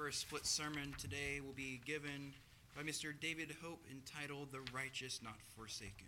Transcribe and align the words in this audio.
first 0.00 0.20
split 0.20 0.46
sermon 0.46 0.94
today 0.98 1.40
will 1.44 1.52
be 1.52 1.78
given 1.84 2.32
by 2.74 2.82
Mr. 2.82 3.12
David 3.20 3.54
Hope 3.62 3.84
entitled 3.90 4.48
The 4.50 4.60
Righteous 4.74 5.20
Not 5.22 5.34
Forsaken. 5.54 6.06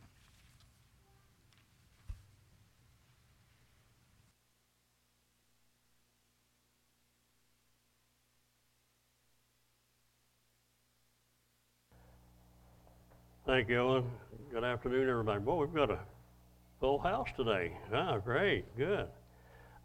Thank 13.45 13.69
you, 13.69 13.79
Ellen. 13.79 14.05
Good 14.51 14.65
afternoon, 14.65 15.11
everybody. 15.11 15.41
Boy, 15.41 15.67
we've 15.67 15.75
got 15.75 15.91
a 15.91 15.99
full 16.81 16.99
house 16.99 17.29
today. 17.37 17.77
Ah, 17.93 18.17
great, 18.17 18.75
good. 18.75 19.07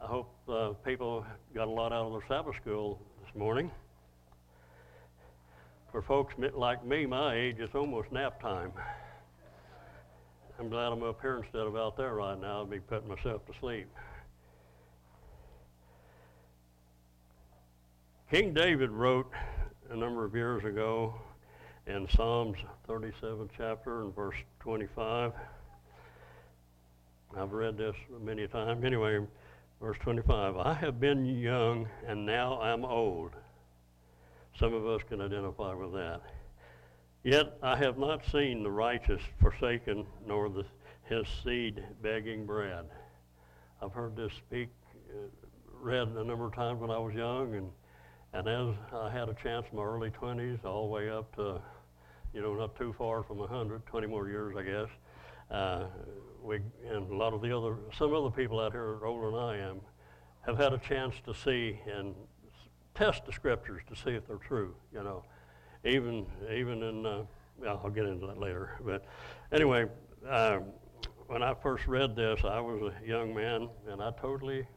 I 0.02 0.06
hope 0.06 0.34
uh, 0.48 0.70
people 0.86 1.26
got 1.54 1.68
a 1.68 1.72
lot 1.72 1.92
out 1.92 2.06
of 2.06 2.14
their 2.14 2.26
Sabbath 2.30 2.56
school 2.62 3.02
this 3.26 3.36
morning. 3.36 3.70
For 5.92 6.02
folks 6.02 6.34
like 6.54 6.86
me, 6.86 7.06
my 7.06 7.36
age, 7.36 7.58
it's 7.60 7.74
almost 7.74 8.12
nap 8.12 8.42
time. 8.42 8.72
I'm 10.60 10.70
glad 10.70 10.92
I'm 10.92 11.04
up 11.04 11.22
here 11.22 11.38
instead 11.38 11.62
of 11.62 11.76
out 11.76 11.96
there 11.96 12.16
right 12.16 12.40
now. 12.40 12.64
I'd 12.64 12.70
be 12.70 12.80
putting 12.80 13.08
myself 13.08 13.46
to 13.46 13.54
sleep. 13.60 13.88
King 18.32 18.54
David 18.54 18.90
wrote 18.90 19.32
a 19.90 19.96
number 19.96 20.26
of 20.26 20.36
years 20.36 20.66
ago 20.66 21.14
in 21.86 22.08
Psalms 22.16 22.58
37 22.88 23.50
chapter 23.56 24.02
and 24.02 24.14
verse 24.14 24.36
25. 24.60 25.32
I've 27.38 27.52
read 27.54 27.78
this 27.78 27.96
many 28.22 28.48
times. 28.48 28.84
Anyway, 28.84 29.20
verse 29.82 29.98
25 30.02 30.58
I 30.58 30.74
have 30.74 31.00
been 31.00 31.26
young 31.26 31.88
and 32.06 32.26
now 32.26 32.60
I'm 32.60 32.84
old. 32.84 33.32
Some 34.60 34.74
of 34.74 34.88
us 34.88 35.02
can 35.08 35.22
identify 35.22 35.74
with 35.76 35.94
that. 35.94 36.22
Yet 37.24 37.58
I 37.62 37.76
have 37.76 38.00
not 38.00 38.26
seen 38.32 38.64
the 38.64 38.72
righteous 38.72 39.22
forsaken, 39.40 40.06
nor 40.26 40.50
the, 40.50 40.66
his 41.04 41.28
seed 41.44 41.84
begging 42.02 42.46
bread. 42.46 42.86
I've 43.84 43.92
heard 43.92 44.16
this 44.16 44.32
speak, 44.34 44.70
uh, 45.12 45.28
read 45.80 46.08
a 46.08 46.24
number 46.24 46.48
of 46.48 46.56
times 46.56 46.82
when 46.82 46.90
I 46.90 46.98
was 46.98 47.14
young, 47.14 47.54
and, 47.54 47.70
and 48.34 48.48
as 48.48 48.76
I 48.94 49.12
had 49.12 49.30
a 49.30 49.36
chance 49.36 49.68
in 49.72 49.78
my 49.78 49.84
early 49.84 50.10
20s, 50.10 50.66
all 50.66 50.88
the 50.88 50.94
way 50.94 51.10
up 51.10 51.36
to, 51.36 51.62
you 52.34 52.42
know, 52.42 52.56
not 52.56 52.76
too 52.76 52.96
far 52.98 53.22
from 53.22 53.38
100, 53.38 53.86
20 53.86 54.08
more 54.08 54.28
years, 54.28 54.56
I 54.58 54.64
guess, 54.64 54.90
uh, 55.52 55.86
we, 56.42 56.62
and 56.90 57.12
a 57.12 57.16
lot 57.16 57.34
of 57.34 57.42
the 57.44 57.56
other, 57.56 57.78
some 57.96 58.12
other 58.12 58.32
people 58.32 58.60
out 58.60 58.72
here 58.72 59.06
older 59.06 59.30
than 59.30 59.40
I 59.40 59.58
am, 59.70 59.82
have 60.48 60.58
had 60.58 60.74
a 60.74 60.80
chance 60.80 61.14
to 61.26 61.36
see 61.36 61.80
and 61.86 62.16
test 62.98 63.26
the 63.26 63.32
scriptures 63.32 63.82
to 63.90 63.96
see 63.96 64.12
if 64.12 64.28
they're 64.28 64.38
true. 64.38 64.76
You 64.94 65.04
know, 65.04 65.24
even 65.86 66.26
even 66.52 66.84
in 66.84 67.06
uh, 67.06 67.24
I'll 67.66 67.90
get 67.90 68.06
into 68.06 68.28
that 68.28 68.40
later. 68.40 68.78
But 68.84 69.06
anyway, 69.52 69.86
um, 70.28 70.66
when 71.28 71.44
I 71.44 71.54
first 71.54 71.88
read 71.88 72.16
this, 72.16 72.42
I 72.44 72.60
was 72.60 72.82
a 72.82 73.08
young 73.08 73.34
man, 73.34 73.70
and 73.90 74.02
I 74.02 74.12
totally 74.20 74.68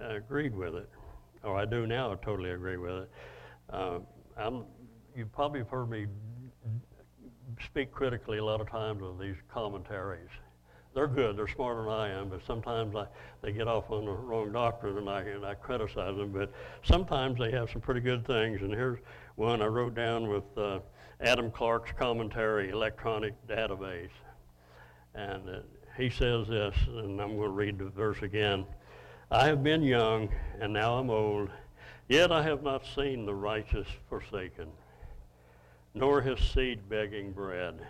uh, 0.00 0.16
agreed 0.16 0.54
with 0.54 0.74
it, 0.74 0.88
or 1.42 1.56
I 1.56 1.64
do 1.64 1.86
now. 1.86 2.14
Totally 2.14 2.50
agree 2.50 2.76
with 2.76 3.02
it. 3.02 3.10
Uh, 3.70 3.98
I'm, 4.36 4.64
you 5.14 5.26
probably 5.26 5.60
have 5.60 5.68
heard 5.68 5.90
me 5.90 6.06
speak 7.64 7.90
critically 7.90 8.38
a 8.38 8.44
lot 8.44 8.60
of 8.60 8.70
times 8.70 9.02
of 9.02 9.18
these 9.18 9.36
commentaries 9.52 10.30
they're 10.94 11.06
good. 11.06 11.36
They're 11.36 11.48
smarter 11.48 11.82
than 11.82 11.92
I 11.92 12.08
am, 12.08 12.28
but 12.28 12.40
sometimes 12.46 12.96
I, 12.96 13.06
they 13.42 13.52
get 13.52 13.68
off 13.68 13.90
on 13.90 14.04
the 14.04 14.10
wrong 14.10 14.52
doctrine 14.52 14.98
and 14.98 15.08
I, 15.08 15.20
and 15.20 15.44
I 15.44 15.54
criticize 15.54 16.16
them. 16.16 16.32
But 16.32 16.52
sometimes 16.82 17.38
they 17.38 17.50
have 17.52 17.70
some 17.70 17.80
pretty 17.80 18.00
good 18.00 18.26
things. 18.26 18.60
And 18.62 18.72
here's 18.72 18.98
one 19.36 19.62
I 19.62 19.66
wrote 19.66 19.94
down 19.94 20.28
with 20.28 20.44
uh, 20.56 20.80
Adam 21.20 21.50
Clarke's 21.50 21.92
commentary, 21.96 22.70
Electronic 22.70 23.34
Database. 23.46 24.10
And 25.14 25.48
uh, 25.48 25.58
he 25.96 26.10
says 26.10 26.48
this, 26.48 26.74
and 26.88 27.20
I'm 27.20 27.36
going 27.36 27.42
to 27.42 27.48
read 27.48 27.78
the 27.78 27.90
verse 27.90 28.22
again. 28.22 28.64
I 29.30 29.46
have 29.46 29.62
been 29.62 29.82
young, 29.82 30.28
and 30.60 30.72
now 30.72 30.94
I'm 30.94 31.08
old, 31.08 31.50
yet 32.08 32.32
I 32.32 32.42
have 32.42 32.64
not 32.64 32.84
seen 32.84 33.26
the 33.26 33.34
righteous 33.34 33.86
forsaken, 34.08 34.66
nor 35.94 36.20
his 36.20 36.40
seed 36.40 36.88
begging 36.88 37.30
bread. 37.32 37.80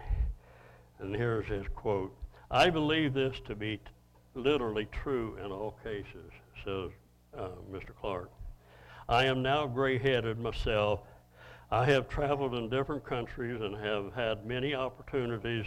And 0.98 1.16
here's 1.16 1.46
his 1.46 1.64
quote 1.74 2.14
I 2.50 2.68
believe 2.68 3.14
this 3.14 3.36
to 3.46 3.54
be 3.54 3.76
t- 3.76 3.82
literally 4.34 4.88
true 4.90 5.38
in 5.44 5.52
all 5.52 5.78
cases, 5.84 6.32
says 6.64 6.90
uh, 7.38 7.50
Mr. 7.70 7.94
Clarke. 8.00 8.32
I 9.08 9.26
am 9.26 9.40
now 9.40 9.68
gray 9.68 9.98
headed 9.98 10.38
myself. 10.40 11.00
I 11.70 11.84
have 11.86 12.08
traveled 12.08 12.56
in 12.56 12.68
different 12.68 13.04
countries 13.04 13.60
and 13.60 13.76
have 13.76 14.12
had 14.14 14.44
many 14.44 14.74
opportunities 14.74 15.64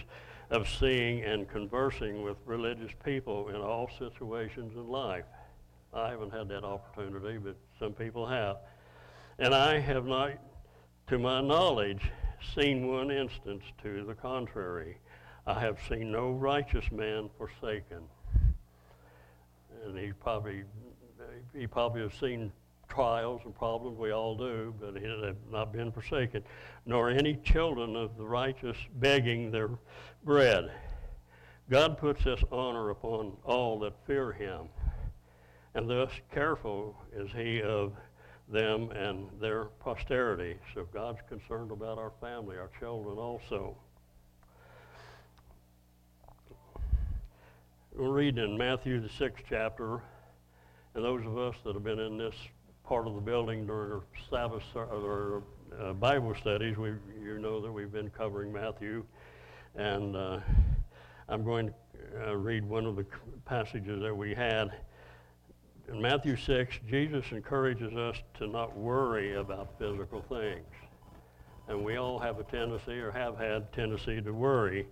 of 0.50 0.68
seeing 0.68 1.24
and 1.24 1.50
conversing 1.50 2.22
with 2.22 2.36
religious 2.46 2.92
people 3.06 3.48
in 3.48 3.56
all 3.56 3.90
situations 3.98 4.76
in 4.76 4.88
life. 4.90 5.24
I 5.94 6.10
haven't 6.10 6.34
had 6.34 6.50
that 6.50 6.66
opportunity, 6.66 7.38
but 7.38 7.56
some 7.80 7.94
people 7.94 8.26
have. 8.26 8.58
And 9.40 9.56
I 9.56 9.80
have 9.80 10.06
not, 10.06 10.32
to 11.08 11.18
my 11.18 11.40
knowledge, 11.40 12.02
seen 12.56 12.88
one 12.88 13.10
instance 13.10 13.64
to 13.84 14.04
the 14.04 14.16
contrary. 14.16 14.98
I 15.46 15.60
have 15.60 15.78
seen 15.90 16.12
no 16.12 16.32
righteous 16.32 16.90
man 16.92 17.30
forsaken. 17.38 18.04
And 19.84 19.98
he 19.98 20.14
probably, 20.14 20.64
he 21.54 21.68
probably 21.68 22.02
has 22.02 22.14
seen 22.14 22.52
trials 22.88 23.42
and 23.44 23.56
problems, 23.56 23.98
we 23.98 24.12
all 24.12 24.36
do, 24.38 24.74
but 24.80 24.96
he 24.96 25.06
has 25.06 25.36
not 25.52 25.74
been 25.74 25.92
forsaken, 25.92 26.44
nor 26.86 27.10
any 27.10 27.36
children 27.38 27.96
of 27.96 28.16
the 28.18 28.26
righteous 28.26 28.78
begging 28.96 29.52
their 29.52 29.70
bread. 30.24 30.72
God 31.70 31.98
puts 31.98 32.24
this 32.24 32.44
honor 32.52 32.92
upon 32.92 33.34
all 33.44 33.80
that 33.80 33.94
fear 34.06 34.32
him, 34.32 34.68
and 35.74 35.90
thus 35.90 36.12
careful 36.32 36.96
is 37.14 37.32
he 37.32 37.62
of 37.62 37.94
them 38.48 38.92
and 38.92 39.28
their 39.42 39.66
posterity. 39.80 40.58
So 40.74 40.88
God's 40.94 41.20
concerned 41.28 41.72
about 41.72 41.98
our 41.98 42.12
family, 42.22 42.58
our 42.58 42.70
children 42.80 43.18
also. 43.18 43.76
We'll 47.96 48.12
read 48.12 48.40
in 48.40 48.58
Matthew, 48.58 49.00
the 49.00 49.10
sixth 49.10 49.44
chapter, 49.48 50.02
and 50.96 51.06
those 51.06 51.24
of 51.28 51.38
us 51.38 51.54
that 51.64 51.76
have 51.76 51.84
been 51.84 52.00
in 52.00 52.18
this 52.18 52.34
part 52.84 53.06
of 53.06 53.14
the 53.14 53.22
building 53.22 53.68
during 53.68 53.92
our 53.92 54.04
Sabbath 54.32 54.64
or 54.76 55.44
uh, 55.80 55.94
Bible 55.94 56.34
studies, 56.34 56.76
we 56.76 56.94
you 57.24 57.38
know 57.38 57.62
that 57.62 57.72
we've 57.72 57.92
been 57.92 58.10
covering 58.10 58.52
Matthew, 58.52 59.04
and 59.76 60.16
uh, 60.16 60.40
I'm 61.30 61.44
going 61.44 61.68
to 61.68 62.32
uh, 62.32 62.34
read 62.36 62.68
one 62.68 62.88
of 62.88 62.96
the 62.96 63.06
passages 63.46 64.02
that 64.02 64.18
we 64.18 64.34
had. 64.34 64.72
In 65.88 66.02
Matthew 66.02 66.36
6, 66.36 66.80
Jesus 66.90 67.26
encourages 67.32 67.94
us 67.94 68.18
to 68.40 68.48
not 68.48 68.76
worry 68.76 69.36
about 69.36 69.78
physical 69.78 70.24
things. 70.30 70.66
And 71.68 71.86
we 71.86 71.98
all 71.98 72.18
have 72.18 72.40
a 72.40 72.44
tendency 72.44 72.94
or 72.94 73.12
have 73.12 73.38
had 73.38 73.72
tendency 73.72 74.20
to 74.20 74.32
worry 74.32 74.88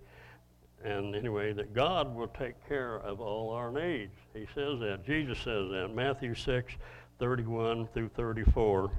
and 0.84 1.16
anyway, 1.16 1.54
that 1.54 1.74
God 1.74 2.14
will 2.16 2.28
take 2.28 2.56
care 2.68 2.98
of 3.00 3.22
all 3.22 3.52
our 3.52 3.72
needs. 3.72 4.14
He 4.34 4.46
says 4.56 4.80
that. 4.80 5.04
Jesus 5.06 5.38
says 5.38 5.70
that. 5.70 5.92
Matthew 5.94 6.34
6, 6.34 6.74
31 7.20 7.88
through 7.94 8.10
34. 8.10 8.92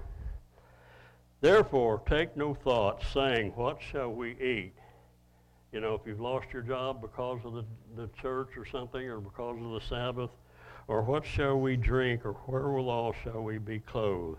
Therefore, 1.40 2.02
take 2.06 2.36
no 2.36 2.54
thought, 2.54 3.02
saying, 3.12 3.52
What 3.56 3.80
shall 3.82 4.12
we 4.12 4.30
eat? 4.40 4.74
You 5.72 5.80
know, 5.80 5.94
if 5.94 6.02
you've 6.06 6.20
lost 6.20 6.46
your 6.52 6.62
job 6.62 7.00
because 7.00 7.40
of 7.44 7.54
the, 7.54 7.64
the 7.96 8.08
church 8.20 8.56
or 8.56 8.64
something, 8.64 9.02
or 9.02 9.20
because 9.20 9.56
of 9.60 9.72
the 9.72 9.80
Sabbath, 9.88 10.30
or 10.86 11.02
what 11.02 11.24
shall 11.24 11.58
we 11.58 11.76
drink, 11.76 12.24
or 12.24 12.34
wherewithal 12.46 13.14
shall 13.24 13.42
we 13.42 13.58
be 13.58 13.80
clothed? 13.80 14.38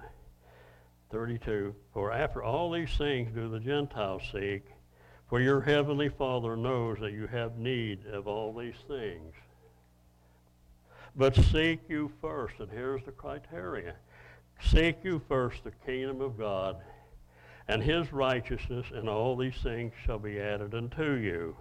32. 1.12 1.76
For 1.94 2.12
after 2.12 2.42
all 2.42 2.72
these 2.72 2.96
things 2.98 3.34
do 3.34 3.50
the 3.50 3.60
Gentiles 3.60 4.24
seek, 4.32 4.64
for 5.34 5.42
your 5.42 5.62
heavenly 5.62 6.10
Father 6.10 6.56
knows 6.56 7.00
that 7.00 7.12
you 7.12 7.26
have 7.26 7.58
need 7.58 8.06
of 8.06 8.28
all 8.28 8.54
these 8.54 8.76
things. 8.88 9.34
But 11.16 11.36
seek 11.36 11.80
you 11.90 12.12
first, 12.22 12.60
and 12.60 12.70
here's 12.70 13.04
the 13.04 13.14
criteria 13.14 13.96
seek 14.62 14.98
you 15.04 15.20
first 15.28 15.64
the 15.64 15.72
kingdom 15.88 16.22
of 16.22 16.38
God 16.38 16.78
and 17.68 17.82
his 17.82 18.14
righteousness, 18.14 18.86
and 18.94 19.10
all 19.10 19.36
these 19.36 19.58
things 19.64 19.92
shall 20.06 20.20
be 20.20 20.40
added 20.40 20.76
unto 20.76 21.14
you. 21.14 21.58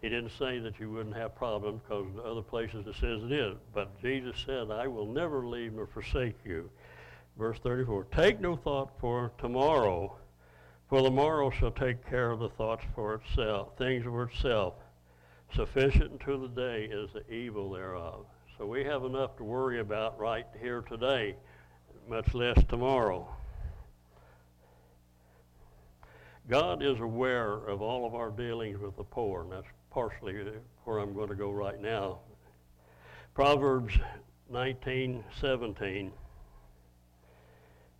He 0.00 0.08
didn't 0.08 0.30
say 0.38 0.60
that 0.60 0.78
you 0.78 0.92
wouldn't 0.92 1.16
have 1.16 1.34
problems 1.34 1.80
because 1.82 2.06
in 2.06 2.20
other 2.20 2.42
places 2.42 2.86
it 2.86 2.94
says 3.00 3.24
it 3.24 3.32
is. 3.32 3.56
But 3.74 4.00
Jesus 4.00 4.36
said, 4.46 4.70
I 4.70 4.86
will 4.86 5.12
never 5.12 5.44
leave 5.44 5.72
nor 5.72 5.88
forsake 5.88 6.36
you. 6.44 6.70
Verse 7.36 7.58
34 7.58 8.06
Take 8.14 8.40
no 8.40 8.54
thought 8.54 8.92
for 9.00 9.32
tomorrow 9.38 10.18
for 10.94 11.02
the 11.02 11.10
morrow 11.10 11.50
shall 11.50 11.72
take 11.72 12.08
care 12.08 12.30
of 12.30 12.38
the 12.38 12.50
thoughts 12.50 12.84
for 12.94 13.14
itself, 13.14 13.76
things 13.76 14.04
for 14.04 14.22
itself. 14.22 14.74
Sufficient 15.52 16.12
unto 16.12 16.40
the 16.40 16.46
day 16.46 16.84
is 16.84 17.10
the 17.12 17.34
evil 17.34 17.72
thereof. 17.72 18.26
So 18.56 18.66
we 18.66 18.84
have 18.84 19.02
enough 19.02 19.36
to 19.38 19.42
worry 19.42 19.80
about 19.80 20.20
right 20.20 20.46
here 20.60 20.82
today, 20.82 21.34
much 22.08 22.32
less 22.32 22.62
tomorrow. 22.68 23.26
God 26.48 26.80
is 26.80 27.00
aware 27.00 27.54
of 27.66 27.82
all 27.82 28.06
of 28.06 28.14
our 28.14 28.30
dealings 28.30 28.78
with 28.78 28.96
the 28.96 29.02
poor, 29.02 29.42
and 29.42 29.50
that's 29.50 29.66
partially 29.90 30.44
where 30.84 31.00
I'm 31.00 31.12
going 31.12 31.28
to 31.28 31.34
go 31.34 31.50
right 31.50 31.82
now. 31.82 32.20
Proverbs 33.34 33.98
19:17. 34.52 36.12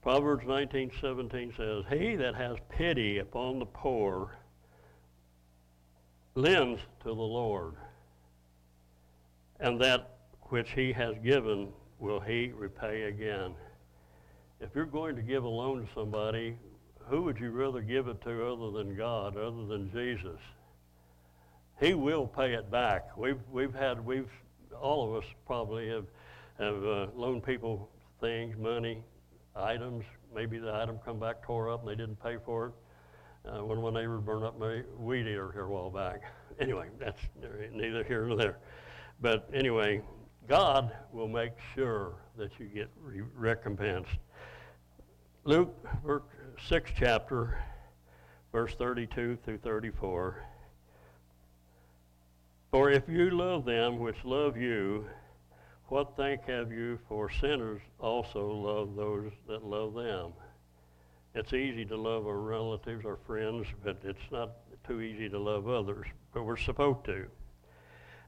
Proverbs 0.05 0.45
19:17 0.45 1.55
says, 1.57 1.87
"He 1.89 2.15
that 2.17 2.35
has 2.35 2.59
pity 2.69 3.21
upon 3.21 3.59
the 3.59 3.65
poor 3.65 4.37
lends 6.35 6.83
to 7.01 7.07
the 7.07 7.15
Lord, 7.15 7.77
and 9.61 9.81
that 9.81 10.19
which 10.51 10.73
he 10.73 10.93
has 10.93 11.17
given 11.21 11.73
will 11.99 12.21
he 12.21 12.49
repay 12.49 13.05
again." 13.05 13.55
If 14.61 14.75
you're 14.75 14.85
going 14.85 15.17
to 15.17 15.23
give 15.23 15.43
a 15.43 15.49
loan 15.49 15.87
to 15.87 15.93
somebody, 15.95 16.59
who 17.07 17.23
would 17.23 17.41
you 17.41 17.51
rather 17.51 17.81
give 17.81 18.07
it 18.07 18.21
to 18.25 18.47
other 18.47 18.73
than 18.73 18.95
God, 18.95 19.39
other 19.39 19.65
than 19.65 19.91
Jesus? 19.91 20.39
He 21.81 21.95
will 21.95 22.27
pay 22.27 22.53
it 22.53 22.71
back. 22.71 23.17
We've 23.17 23.41
we've 23.51 23.75
had 23.75 24.05
we've 24.05 24.31
all 24.79 25.09
of 25.09 25.25
us 25.25 25.31
probably 25.47 25.89
have 25.89 26.09
have 26.59 26.85
uh, 26.85 27.07
loaned 27.15 27.43
people 27.43 27.89
things, 28.21 28.55
money, 28.59 29.03
items. 29.57 30.05
Maybe 30.35 30.59
the 30.59 30.75
item 30.75 30.99
come 31.05 31.19
back 31.19 31.43
tore 31.43 31.71
up 31.71 31.81
and 31.81 31.89
they 31.89 31.95
didn't 31.95 32.23
pay 32.23 32.37
for 32.45 32.67
it. 32.67 32.73
Uh, 33.47 33.65
one 33.65 33.77
of 33.79 33.85
my 33.85 34.01
neighbors 34.01 34.23
burned 34.25 34.45
up 34.45 34.59
my 34.59 34.83
weed 34.99 35.27
eater 35.27 35.51
here 35.53 35.65
a 35.65 35.71
while 35.71 35.91
back. 35.91 36.23
Anyway, 36.61 36.87
that's 37.01 37.19
neither 37.73 38.05
here 38.05 38.27
nor 38.27 38.37
there. 38.37 38.59
But 39.21 39.51
anyway, 39.53 40.03
God 40.49 40.93
will 41.13 41.27
make 41.27 41.51
sure 41.75 42.15
that 42.39 42.53
you 42.61 42.67
get 42.67 42.89
re- 43.03 43.23
recompensed. 43.35 44.19
Luke, 45.43 45.75
six 46.69 46.93
chapter, 46.97 47.59
verse 48.53 48.73
32 48.77 49.37
through 49.45 49.59
34. 49.59 50.45
For 52.71 52.91
if 52.91 53.03
you 53.09 53.31
love 53.31 53.65
them 53.65 53.99
which 53.99 54.17
love 54.25 54.57
you, 54.57 55.07
what 55.89 56.17
thank 56.17 56.45
have 56.47 56.73
you 56.73 56.99
for 57.09 57.31
sinners 57.31 57.81
also 58.01 58.47
love 58.49 58.97
those 58.97 59.33
that 59.47 59.65
love 59.65 59.95
them? 59.95 60.33
It's 61.35 61.53
easy 61.53 61.85
to 61.87 61.97
love 61.97 62.27
our 62.27 62.39
relatives, 62.39 63.05
our 63.05 63.19
friends, 63.27 63.67
but 63.83 63.99
it's 64.05 64.31
not 64.31 64.51
too 64.87 65.01
easy 65.01 65.29
to 65.29 65.39
love 65.39 65.69
others, 65.69 66.07
but 66.33 66.45
we're 66.45 66.57
supposed 66.57 67.05
to. 67.07 67.27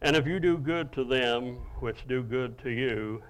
And 0.03 0.17
if 0.17 0.27
you 0.27 0.41
do 0.41 0.59
good 0.59 0.93
to 0.93 1.05
them 1.05 1.57
which 1.81 2.07
do 2.07 2.23
good 2.23 2.59
to 2.59 2.71
you, 2.71 3.23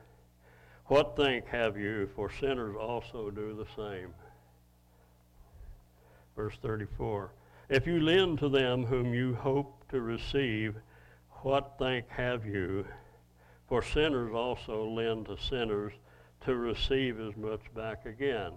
what 0.86 1.16
thank 1.16 1.46
have 1.48 1.76
you, 1.76 2.08
for 2.14 2.30
sinners 2.30 2.76
also 2.78 3.30
do 3.30 3.54
the 3.54 3.66
same? 3.76 4.14
Verse 6.34 6.54
34. 6.62 7.32
If 7.68 7.86
you 7.86 8.00
lend 8.00 8.38
to 8.38 8.48
them 8.48 8.84
whom 8.84 9.12
you 9.12 9.34
hope 9.34 9.84
to 9.90 10.00
receive, 10.00 10.76
what 11.42 11.74
thank 11.78 12.08
have 12.08 12.46
you? 12.46 12.86
For 13.68 13.82
sinners 13.82 14.32
also 14.32 14.88
lend 14.88 15.26
to 15.26 15.36
sinners 15.36 15.92
to 16.44 16.54
receive 16.54 17.20
as 17.20 17.36
much 17.36 17.62
back 17.74 18.06
again. 18.06 18.52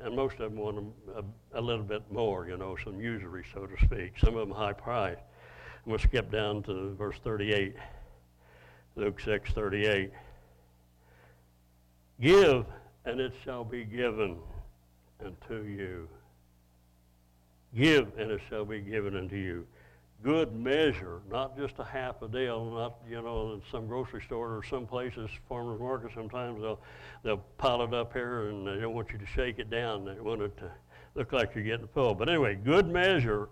And 0.00 0.14
most 0.14 0.34
of 0.34 0.50
them 0.52 0.56
want 0.56 0.78
a, 1.14 1.20
a, 1.20 1.60
a 1.60 1.62
little 1.62 1.84
bit 1.84 2.02
more, 2.10 2.46
you 2.46 2.56
know, 2.56 2.76
some 2.82 3.00
usury, 3.00 3.44
so 3.54 3.66
to 3.66 3.84
speak. 3.84 4.18
Some 4.18 4.36
of 4.36 4.48
them 4.48 4.56
high 4.56 4.72
price. 4.72 5.18
We'll 5.86 5.98
skip 5.98 6.30
down 6.30 6.62
to 6.64 6.94
verse 6.94 7.16
38. 7.24 7.74
Luke 8.96 9.20
6, 9.20 9.52
38. 9.52 10.10
Give, 12.20 12.66
and 13.04 13.20
it 13.20 13.32
shall 13.44 13.64
be 13.64 13.84
given 13.84 14.36
unto 15.24 15.64
you. 15.64 16.08
Give, 17.74 18.06
and 18.18 18.30
it 18.30 18.40
shall 18.50 18.66
be 18.66 18.80
given 18.80 19.16
unto 19.16 19.36
you 19.36 19.66
good 20.22 20.54
measure, 20.54 21.20
not 21.30 21.56
just 21.56 21.74
a 21.78 21.84
half 21.84 22.22
a 22.22 22.28
deal, 22.28 22.64
not, 22.64 22.98
you 23.08 23.20
know, 23.20 23.54
in 23.54 23.62
some 23.70 23.86
grocery 23.86 24.22
store 24.22 24.56
or 24.56 24.62
some 24.62 24.86
places, 24.86 25.28
farmers 25.48 25.80
market, 25.80 26.12
sometimes 26.14 26.60
they'll, 26.60 26.80
they'll 27.24 27.44
pile 27.58 27.82
it 27.82 27.92
up 27.92 28.12
here 28.12 28.48
and 28.48 28.66
they 28.66 28.80
don't 28.80 28.94
want 28.94 29.10
you 29.10 29.18
to 29.18 29.26
shake 29.26 29.58
it 29.58 29.70
down. 29.70 30.04
They 30.04 30.20
want 30.20 30.42
it 30.42 30.56
to 30.58 30.70
look 31.14 31.32
like 31.32 31.54
you're 31.54 31.64
getting 31.64 31.88
full. 31.88 32.14
But 32.14 32.28
anyway, 32.28 32.54
good 32.54 32.88
measure, 32.88 33.48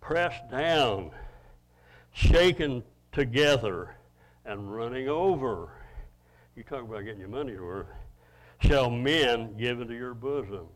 pressed 0.00 0.50
down, 0.50 1.10
shaken 2.12 2.82
together, 3.12 3.96
and 4.46 4.74
running 4.74 5.08
over. 5.08 5.68
You 6.56 6.62
talk 6.62 6.82
about 6.82 7.04
getting 7.04 7.20
your 7.20 7.28
money's 7.28 7.60
worth. 7.60 7.86
Shall 8.60 8.90
men 8.90 9.56
give 9.58 9.80
into 9.80 9.94
your 9.94 10.14
bosom? 10.14 10.66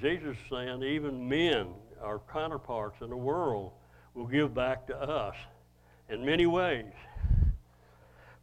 Jesus 0.00 0.36
is 0.36 0.36
saying 0.50 0.82
even 0.82 1.28
men, 1.28 1.68
our 2.02 2.20
counterparts 2.32 3.00
in 3.00 3.10
the 3.10 3.16
world, 3.16 3.72
will 4.14 4.26
give 4.26 4.54
back 4.54 4.86
to 4.86 4.96
us 4.96 5.34
in 6.08 6.24
many 6.24 6.46
ways. 6.46 6.92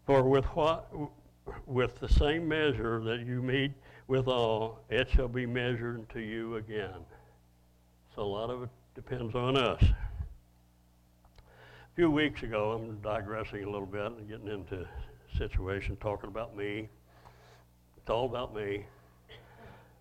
For 0.06 0.24
with 0.24 0.46
what 0.46 0.92
with 1.66 2.00
the 2.00 2.10
same 2.10 2.48
measure 2.48 3.02
that 3.04 3.26
you 3.26 3.42
meet 3.42 3.72
withal, 4.08 4.80
it 4.90 5.10
shall 5.10 5.28
be 5.28 5.46
measured 5.46 6.10
to 6.10 6.20
you 6.20 6.56
again. 6.56 7.06
So 8.16 8.22
a 8.22 8.24
lot 8.24 8.50
of 8.50 8.64
it 8.64 8.70
depends 8.96 9.36
on 9.36 9.58
us. 9.58 9.82
A 9.82 11.96
few 11.96 12.12
weeks 12.12 12.44
ago, 12.44 12.72
I'm 12.72 13.00
digressing 13.02 13.64
a 13.64 13.70
little 13.70 13.86
bit 13.86 14.06
and 14.06 14.28
getting 14.28 14.48
into 14.48 14.88
situation 15.38 15.98
talking 15.98 16.30
about 16.30 16.56
me. 16.56 16.90
It's 17.98 18.10
all 18.10 18.26
about 18.26 18.54
me. 18.54 18.86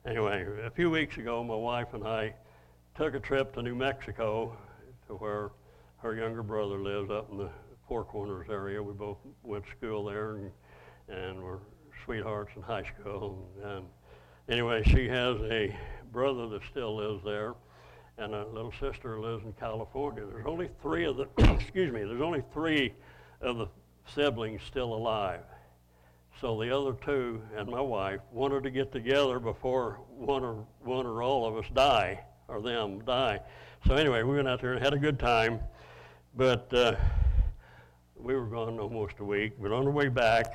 Anyway, 0.06 0.46
a 0.64 0.70
few 0.70 0.90
weeks 0.90 1.18
ago, 1.18 1.44
my 1.44 1.54
wife 1.54 1.92
and 1.92 2.06
I 2.06 2.34
took 2.96 3.14
a 3.14 3.20
trip 3.20 3.54
to 3.54 3.62
New 3.62 3.74
Mexico 3.74 4.56
to 5.06 5.14
where 5.14 5.50
her 6.02 6.14
younger 6.14 6.42
brother 6.42 6.78
lives 6.78 7.10
up 7.10 7.30
in 7.30 7.38
the 7.38 7.50
Four 7.86 8.04
Corners 8.04 8.46
area. 8.50 8.82
We 8.82 8.92
both 8.92 9.18
went 9.42 9.64
to 9.64 9.70
school 9.72 10.04
there 10.04 10.36
and, 10.36 10.50
and 11.08 11.42
were 11.42 11.60
sweethearts 12.04 12.52
in 12.56 12.62
high 12.62 12.84
school. 12.84 13.50
And, 13.62 13.72
and 13.72 13.86
anyway, 14.48 14.82
she 14.84 15.08
has 15.08 15.36
a 15.50 15.76
brother 16.12 16.48
that 16.48 16.62
still 16.70 16.96
lives 16.96 17.22
there, 17.24 17.54
and 18.18 18.34
a 18.34 18.46
little 18.46 18.72
sister 18.80 19.16
who 19.16 19.22
lives 19.22 19.44
in 19.44 19.52
California. 19.52 20.24
There's 20.24 20.46
only 20.46 20.70
three 20.82 21.04
of 21.04 21.16
the, 21.16 21.28
excuse 21.38 21.92
me, 21.92 22.04
there's 22.04 22.22
only 22.22 22.42
three 22.52 22.94
of 23.40 23.58
the 23.58 23.66
siblings 24.14 24.62
still 24.66 24.94
alive. 24.94 25.42
So 26.40 26.58
the 26.58 26.74
other 26.74 26.94
two 27.04 27.42
and 27.56 27.68
my 27.68 27.80
wife 27.80 28.20
wanted 28.32 28.62
to 28.62 28.70
get 28.70 28.92
together 28.92 29.38
before 29.38 30.00
one 30.08 30.42
or 30.42 30.64
one 30.80 31.06
or 31.06 31.22
all 31.22 31.46
of 31.46 31.56
us 31.62 31.70
die, 31.74 32.24
or 32.48 32.62
them 32.62 33.04
die. 33.04 33.40
So 33.86 33.94
anyway, 33.94 34.22
we 34.22 34.36
went 34.36 34.48
out 34.48 34.62
there 34.62 34.72
and 34.72 34.82
had 34.82 34.94
a 34.94 34.98
good 34.98 35.18
time. 35.18 35.60
But 36.36 36.72
uh, 36.72 36.94
we 38.16 38.34
were 38.34 38.46
gone 38.46 38.78
almost 38.78 39.14
a 39.18 39.24
week. 39.24 39.54
But 39.60 39.72
on 39.72 39.84
the 39.84 39.90
way 39.90 40.08
back, 40.08 40.46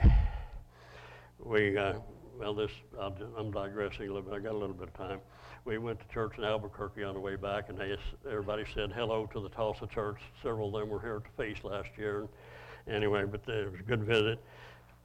we, 1.39 1.77
uh, 1.77 1.96
well, 2.39 2.53
this, 2.53 2.72
i 3.00 3.12
am 3.38 3.51
digressing 3.51 4.10
a 4.10 4.13
little 4.13 4.22
bit. 4.22 4.34
I 4.34 4.39
got 4.39 4.53
a 4.53 4.58
little 4.58 4.75
bit 4.75 4.88
of 4.88 4.94
time. 4.94 5.20
We 5.65 5.77
went 5.77 6.00
to 6.00 6.08
church 6.13 6.38
in 6.38 6.46
Albuquerque 6.46 7.03
on 7.03 7.13
the 7.13 7.20
way 7.20 7.36
back, 7.36 7.70
and 7.70 7.77
they, 7.77 7.98
everybody 8.25 8.63
said 8.74 8.94
hello 8.94 9.27
to 9.34 9.41
the 9.41 9.50
Tulsa 9.50 9.88
church. 9.88 10.20
Several 10.41 10.74
of 10.74 10.79
them 10.79 10.89
were 10.89 11.01
here 11.01 11.17
at 11.17 11.24
the 11.24 11.44
feast 11.44 11.65
last 11.65 11.89
year. 11.98 12.27
Anyway, 12.88 13.25
but 13.25 13.41
it 13.48 13.70
was 13.70 13.79
a 13.79 13.84
good 13.84 14.03
visit. 14.03 14.39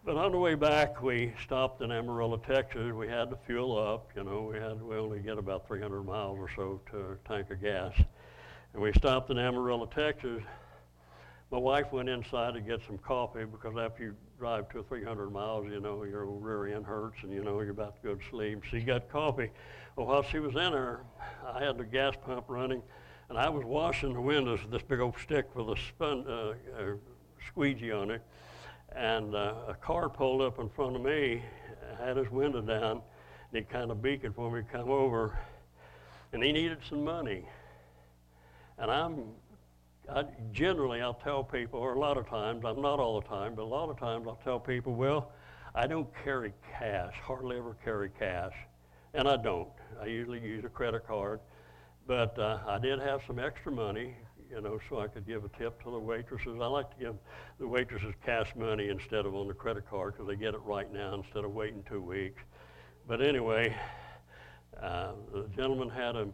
But 0.04 0.16
on 0.16 0.30
the 0.30 0.38
way 0.38 0.54
back, 0.54 1.02
we 1.02 1.32
stopped 1.42 1.82
in 1.82 1.90
Amarillo, 1.90 2.36
Texas. 2.36 2.92
We 2.92 3.08
had 3.08 3.28
to 3.30 3.38
fuel 3.44 3.76
up. 3.76 4.10
You 4.14 4.22
know, 4.22 4.48
we 4.52 4.58
had 4.58 4.80
we 4.80 4.96
only 4.96 5.18
get 5.18 5.36
about 5.36 5.66
300 5.66 6.02
miles 6.02 6.38
or 6.38 6.48
so 6.54 6.80
to 6.92 6.98
a 6.98 7.28
tank 7.28 7.50
of 7.50 7.60
gas. 7.60 7.92
And 8.72 8.82
we 8.82 8.92
stopped 8.92 9.30
in 9.30 9.38
Amarillo, 9.38 9.86
Texas, 9.86 10.42
my 11.50 11.59
wife 11.59 11.92
went 11.92 12.09
inside 12.09 12.54
to 12.54 12.61
get 12.61 12.80
some 12.87 12.99
coffee 12.99 13.45
because 13.45 13.76
after 13.76 14.04
you 14.04 14.16
drive 14.38 14.69
two 14.71 14.78
or 14.78 14.83
three 14.85 15.04
hundred 15.04 15.30
miles, 15.30 15.66
you 15.66 15.80
know, 15.80 16.04
your 16.04 16.25
rear 16.25 16.76
end 16.76 16.87
hurts 16.87 17.16
and 17.23 17.33
you 17.33 17.42
know 17.42 17.61
you're 17.61 17.71
about 17.71 18.00
to 18.00 18.09
go 18.09 18.14
to 18.14 18.25
sleep. 18.30 18.62
She 18.62 18.80
got 18.80 19.11
coffee. 19.11 19.50
Well, 19.97 20.07
while 20.07 20.23
she 20.23 20.38
was 20.38 20.54
in 20.54 20.73
there, 20.73 21.00
I 21.45 21.64
had 21.64 21.76
the 21.76 21.85
gas 21.85 22.14
pump 22.25 22.45
running, 22.49 22.83
and 23.28 23.37
I 23.37 23.49
was 23.49 23.64
washing 23.64 24.12
the 24.12 24.21
windows 24.21 24.62
with 24.62 24.71
this 24.71 24.83
big 24.83 25.00
old 25.00 25.19
stick 25.19 25.54
with 25.57 25.76
a 25.76 25.80
spun, 25.88 26.25
uh, 26.28 26.54
uh, 26.78 26.95
squeegee 27.49 27.90
on 27.90 28.12
it. 28.12 28.23
And 28.95 29.35
uh, 29.35 29.54
a 29.69 29.75
car 29.75 30.09
pulled 30.09 30.42
up 30.42 30.61
in 30.61 30.69
front 30.69 30.95
of 30.95 31.02
me, 31.02 31.42
had 31.99 32.16
his 32.16 32.30
window 32.30 32.61
down, 32.61 33.02
and 33.52 33.52
he 33.52 33.62
kind 33.62 33.90
of 33.90 34.00
beaconed 34.00 34.37
for 34.37 34.50
me 34.50 34.62
to 34.62 34.69
come 34.69 34.90
over. 34.90 35.38
And 36.33 36.42
he 36.45 36.52
needed 36.52 36.78
some 36.88 37.04
money. 37.04 37.45
And 38.78 38.90
I'm 38.90 39.25
I, 40.14 40.25
generally, 40.52 41.00
I'll 41.00 41.14
tell 41.14 41.45
people, 41.45 41.79
or 41.81 41.95
a 41.95 41.99
lot 41.99 42.17
of 42.17 42.29
times, 42.29 42.64
I'm 42.64 42.83
not 42.83 42.99
all 42.99 43.21
the 43.21 43.26
time, 43.29 43.55
but 43.55 43.62
a 43.62 43.64
lot 43.64 43.90
of 43.90 43.99
times 43.99 44.26
I'll 44.26 44.40
tell 44.43 44.59
people, 44.59 44.95
well, 44.95 45.33
I 45.75 45.87
don't 45.87 46.09
carry 46.25 46.52
cash, 46.79 47.14
hardly 47.23 47.57
ever 47.59 47.76
carry 47.85 48.11
cash. 48.19 48.55
And 49.14 49.29
I 49.29 49.37
don't. 49.37 49.69
I 50.00 50.07
usually 50.07 50.40
use 50.40 50.64
a 50.64 50.69
credit 50.69 51.07
card. 51.07 51.40
But 52.07 52.38
uh, 52.38 52.59
I 52.67 52.79
did 52.79 52.99
have 52.99 53.21
some 53.26 53.38
extra 53.38 53.71
money, 53.71 54.17
you 54.50 54.61
know, 54.61 54.81
so 54.88 54.99
I 54.99 55.07
could 55.07 55.26
give 55.26 55.45
a 55.45 55.49
tip 55.50 55.83
to 55.85 55.90
the 55.93 55.99
waitresses. 55.99 56.59
I 56.61 56.67
like 56.67 56.90
to 56.90 57.05
give 57.05 57.14
the 57.59 57.69
waitresses 57.69 58.14
cash 58.25 58.52
money 58.57 58.88
instead 58.88 59.26
of 59.26 59.35
on 59.35 59.47
the 59.47 59.55
credit 59.55 59.88
card 59.88 60.14
because 60.14 60.26
they 60.26 60.37
get 60.37 60.55
it 60.55 60.61
right 60.64 60.93
now 60.93 61.14
instead 61.14 61.45
of 61.45 61.52
waiting 61.52 61.85
two 61.88 62.00
weeks. 62.00 62.43
But 63.07 63.23
anyway, 63.23 63.76
uh, 64.83 65.12
the 65.33 65.49
gentleman 65.55 65.88
had 65.88 66.17
a 66.17 66.29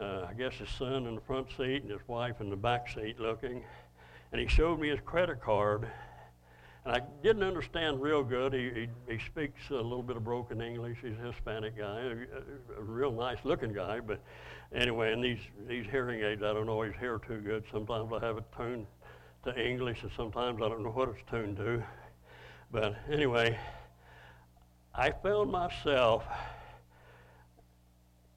uh, 0.00 0.26
I 0.28 0.34
guess 0.34 0.54
his 0.54 0.68
son 0.70 1.06
in 1.06 1.14
the 1.14 1.20
front 1.20 1.48
seat 1.56 1.82
and 1.82 1.90
his 1.90 2.06
wife 2.06 2.40
in 2.40 2.50
the 2.50 2.56
back 2.56 2.88
seat 2.92 3.18
looking. 3.18 3.64
And 4.32 4.40
he 4.40 4.46
showed 4.46 4.80
me 4.80 4.88
his 4.88 5.00
credit 5.04 5.40
card. 5.40 5.88
And 6.84 6.94
I 6.94 7.00
didn't 7.22 7.42
understand 7.42 8.00
real 8.00 8.22
good. 8.22 8.52
He, 8.52 8.70
he, 8.70 8.88
he 9.12 9.18
speaks 9.26 9.70
a 9.70 9.74
little 9.74 10.02
bit 10.02 10.16
of 10.16 10.24
broken 10.24 10.60
English. 10.60 10.98
He's 11.02 11.18
a 11.18 11.32
Hispanic 11.32 11.76
guy, 11.76 12.00
a, 12.00 12.78
a 12.78 12.82
real 12.82 13.10
nice 13.10 13.38
looking 13.44 13.72
guy. 13.72 14.00
But 14.00 14.20
anyway, 14.74 15.12
and 15.12 15.22
these, 15.22 15.40
these 15.66 15.86
hearing 15.90 16.22
aids, 16.22 16.42
I 16.42 16.52
don't 16.52 16.68
always 16.68 16.92
hear 17.00 17.18
too 17.26 17.40
good. 17.40 17.64
Sometimes 17.72 18.12
I 18.12 18.24
have 18.24 18.36
it 18.36 18.44
tuned 18.56 18.86
to 19.44 19.58
English, 19.58 20.02
and 20.02 20.12
sometimes 20.16 20.60
I 20.62 20.68
don't 20.68 20.82
know 20.82 20.90
what 20.90 21.08
it's 21.08 21.22
tuned 21.30 21.56
to. 21.56 21.82
But 22.70 22.96
anyway, 23.10 23.58
I 24.94 25.10
found 25.10 25.50
myself 25.50 26.24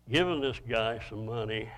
giving 0.09 0.41
this 0.41 0.59
guy 0.67 0.99
some 1.07 1.25
money 1.25 1.69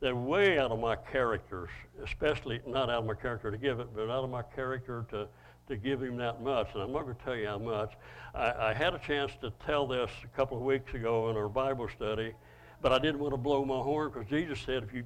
that 0.00 0.16
way 0.16 0.58
out 0.58 0.72
of 0.72 0.80
my 0.80 0.96
characters, 0.96 1.68
especially 2.02 2.60
not 2.66 2.90
out 2.90 3.00
of 3.00 3.06
my 3.06 3.14
character 3.14 3.50
to 3.50 3.58
give 3.58 3.78
it, 3.78 3.88
but 3.94 4.10
out 4.10 4.24
of 4.24 4.30
my 4.30 4.42
character 4.42 5.04
to, 5.10 5.28
to 5.68 5.76
give 5.76 6.02
him 6.02 6.16
that 6.16 6.42
much. 6.42 6.68
And 6.72 6.82
I'm 6.82 6.92
not 6.92 7.02
going 7.02 7.14
to 7.14 7.22
tell 7.22 7.36
you 7.36 7.46
how 7.46 7.58
much. 7.58 7.92
I, 8.34 8.70
I 8.70 8.74
had 8.74 8.94
a 8.94 8.98
chance 8.98 9.32
to 9.42 9.52
tell 9.64 9.86
this 9.86 10.10
a 10.24 10.36
couple 10.36 10.56
of 10.56 10.64
weeks 10.64 10.94
ago 10.94 11.28
in 11.30 11.36
our 11.36 11.48
Bible 11.48 11.88
study, 11.94 12.32
but 12.80 12.90
I 12.90 12.98
didn't 12.98 13.20
want 13.20 13.32
to 13.32 13.38
blow 13.38 13.64
my 13.64 13.78
horn 13.78 14.10
because 14.12 14.28
Jesus 14.28 14.58
said 14.64 14.82
if 14.82 14.92
you, 14.92 15.04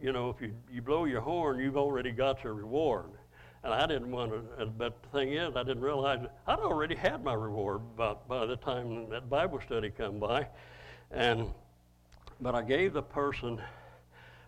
you 0.00 0.12
know, 0.12 0.28
if 0.30 0.40
you, 0.40 0.54
you 0.70 0.82
blow 0.82 1.06
your 1.06 1.22
horn, 1.22 1.58
you've 1.58 1.78
already 1.78 2.12
got 2.12 2.44
your 2.44 2.54
reward. 2.54 3.10
And 3.64 3.74
I 3.74 3.84
didn't 3.86 4.12
want 4.12 4.30
to, 4.30 4.66
but 4.66 5.02
the 5.02 5.08
thing 5.08 5.32
is, 5.32 5.56
I 5.56 5.64
didn't 5.64 5.82
realize 5.82 6.20
I'd 6.46 6.58
already 6.58 6.94
had 6.94 7.24
my 7.24 7.34
reward 7.34 7.80
by, 7.96 8.14
by 8.28 8.46
the 8.46 8.56
time 8.56 9.08
that 9.10 9.28
Bible 9.28 9.60
study 9.66 9.90
come 9.90 10.20
by. 10.20 10.46
And, 11.10 11.48
but 12.40 12.54
I 12.54 12.62
gave 12.62 12.92
the 12.92 13.02
person 13.02 13.60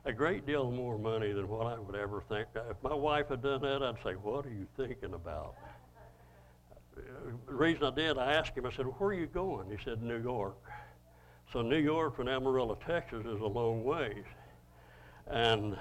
a 0.05 0.13
great 0.13 0.47
deal 0.47 0.71
more 0.71 0.99
money 0.99 1.33
than 1.33 1.49
what 1.49 1.67
I 1.67 1.79
would 1.79 1.97
ever 1.97 2.23
think. 2.29 2.49
If 2.55 2.77
my 2.83 2.95
wife 2.95 3.29
had 3.29 3.43
done 3.43 3.63
that, 3.63 3.83
I'd 3.83 4.03
say, 4.03 4.13
what 4.13 4.47
are 4.47 4.51
you 4.51 4.67
thinking 4.77 5.15
about? 5.15 5.55
The 7.47 7.55
reason 7.55 7.85
I 7.85 7.91
did, 7.91 8.19
I 8.19 8.33
asked 8.33 8.57
him, 8.57 8.67
I 8.67 8.73
said, 8.73 8.87
where 8.87 9.11
are 9.11 9.15
you 9.15 9.27
going? 9.27 9.71
He 9.71 9.77
said, 9.85 10.03
New 10.03 10.21
York. 10.21 10.57
So 11.53 11.63
New 11.63 11.79
York 11.79 12.17
from 12.17 12.29
Amarillo, 12.29 12.79
Texas 12.87 13.25
is 13.25 13.41
a 13.41 13.47
long 13.47 13.85
ways. 13.85 14.25
And 15.31 15.77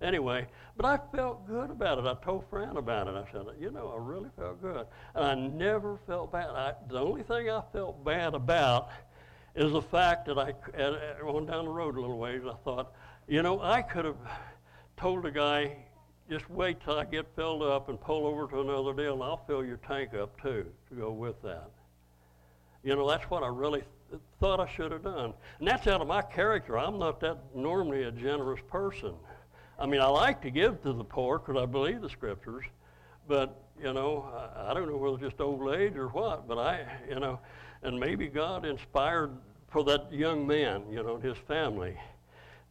anyway, 0.00 0.46
but 0.76 0.86
I 0.86 0.98
felt 1.16 1.46
good 1.46 1.70
about 1.70 1.98
it. 1.98 2.04
I 2.04 2.14
told 2.24 2.44
Fran 2.50 2.76
about 2.76 3.08
it. 3.08 3.14
I 3.14 3.30
said, 3.32 3.46
you 3.58 3.70
know, 3.70 3.92
I 3.96 3.98
really 3.98 4.28
felt 4.36 4.60
good. 4.60 4.86
And 5.14 5.24
I 5.24 5.34
never 5.34 5.98
felt 6.06 6.32
bad. 6.32 6.50
I, 6.50 6.74
the 6.88 7.00
only 7.00 7.22
thing 7.22 7.48
I 7.48 7.62
felt 7.72 8.04
bad 8.04 8.34
about 8.34 8.90
is 9.56 9.72
the 9.72 9.82
fact 9.82 10.26
that 10.26 10.38
I, 10.38 10.52
went 11.24 11.48
down 11.48 11.64
the 11.64 11.70
road 11.70 11.96
a 11.96 12.00
little 12.00 12.18
ways, 12.18 12.42
I 12.46 12.54
thought, 12.62 12.92
you 13.26 13.42
know, 13.42 13.60
I 13.60 13.82
could 13.82 14.04
have 14.04 14.16
told 14.96 15.24
the 15.24 15.30
guy, 15.30 15.76
just 16.30 16.48
wait 16.50 16.78
till 16.84 16.98
I 16.98 17.04
get 17.04 17.26
filled 17.34 17.62
up 17.62 17.88
and 17.88 18.00
pull 18.00 18.26
over 18.26 18.46
to 18.48 18.60
another 18.60 18.92
deal, 18.92 19.14
and 19.14 19.22
I'll 19.22 19.44
fill 19.46 19.64
your 19.64 19.78
tank 19.78 20.12
up 20.14 20.40
too 20.40 20.66
to 20.90 20.94
go 20.94 21.10
with 21.10 21.40
that. 21.42 21.70
You 22.82 22.94
know, 22.94 23.08
that's 23.08 23.24
what 23.30 23.42
I 23.42 23.48
really 23.48 23.82
th- 24.10 24.20
thought 24.40 24.60
I 24.60 24.68
should 24.68 24.92
have 24.92 25.02
done. 25.02 25.32
And 25.58 25.66
that's 25.66 25.86
out 25.86 26.00
of 26.00 26.06
my 26.06 26.22
character. 26.22 26.78
I'm 26.78 26.98
not 26.98 27.20
that 27.20 27.38
normally 27.54 28.04
a 28.04 28.10
generous 28.10 28.60
person. 28.68 29.14
I 29.78 29.86
mean, 29.86 30.00
I 30.00 30.06
like 30.06 30.42
to 30.42 30.50
give 30.50 30.82
to 30.82 30.92
the 30.92 31.04
poor 31.04 31.38
because 31.38 31.60
I 31.60 31.66
believe 31.66 32.00
the 32.00 32.10
scriptures, 32.10 32.64
but 33.28 33.62
you 33.82 33.92
know, 33.92 34.24
I, 34.56 34.70
I 34.70 34.74
don't 34.74 34.88
know 34.88 34.96
whether 34.96 35.18
just 35.18 35.40
old 35.40 35.74
age 35.74 35.96
or 35.96 36.08
what, 36.08 36.48
but 36.48 36.58
I, 36.58 36.86
you 37.08 37.20
know, 37.20 37.38
and 37.82 37.98
maybe 37.98 38.26
God 38.28 38.64
inspired 38.64 39.36
for 39.68 39.84
that 39.84 40.12
young 40.12 40.46
man, 40.46 40.84
you 40.90 41.02
know, 41.02 41.18
his 41.18 41.36
family. 41.46 41.96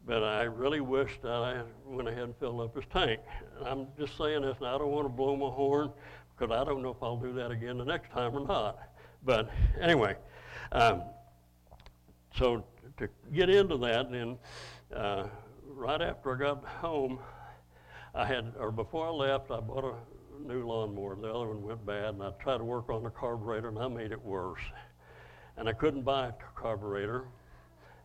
But 0.07 0.23
I 0.23 0.43
really 0.43 0.81
wish 0.81 1.11
that 1.23 1.31
I 1.31 1.61
went 1.85 2.07
ahead 2.07 2.23
and 2.23 2.35
filled 2.37 2.61
up 2.61 2.75
his 2.75 2.85
tank. 2.91 3.19
I'm 3.65 3.87
just 3.97 4.17
saying 4.17 4.43
this, 4.43 4.57
and 4.59 4.67
I 4.67 4.77
don't 4.77 4.91
want 4.91 5.05
to 5.05 5.09
blow 5.09 5.35
my 5.35 5.49
horn 5.49 5.91
because 6.37 6.55
I 6.55 6.63
don't 6.63 6.81
know 6.81 6.91
if 6.91 7.01
I'll 7.01 7.17
do 7.17 7.33
that 7.33 7.49
again 7.51 7.77
the 7.77 7.85
next 7.85 8.11
time 8.11 8.35
or 8.35 8.45
not. 8.45 8.77
But 9.23 9.49
anyway, 9.81 10.15
um, 10.71 11.01
so 12.37 12.63
to 12.97 13.09
get 13.33 13.49
into 13.49 13.77
that, 13.77 14.11
then 14.11 14.37
uh, 14.95 15.27
right 15.67 16.01
after 16.01 16.35
I 16.35 16.37
got 16.37 16.63
home, 16.65 17.19
I 18.13 18.25
had, 18.25 18.53
or 18.59 18.71
before 18.71 19.07
I 19.07 19.09
left, 19.09 19.49
I 19.49 19.59
bought 19.59 19.83
a 19.83 19.95
new 20.39 20.67
lawnmower. 20.67 21.15
The 21.15 21.33
other 21.33 21.47
one 21.47 21.63
went 21.63 21.85
bad, 21.85 22.15
and 22.15 22.23
I 22.23 22.31
tried 22.41 22.57
to 22.57 22.63
work 22.63 22.89
on 22.89 23.03
the 23.03 23.09
carburetor, 23.09 23.69
and 23.69 23.79
I 23.79 23.87
made 23.87 24.11
it 24.11 24.23
worse. 24.23 24.61
And 25.57 25.69
I 25.69 25.73
couldn't 25.73 26.01
buy 26.01 26.27
a 26.27 26.33
carburetor 26.55 27.25